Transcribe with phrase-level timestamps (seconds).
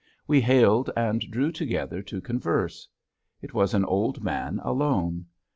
[0.25, 2.87] We hailed and drew together to converse.
[3.39, 5.27] It was an old man alone.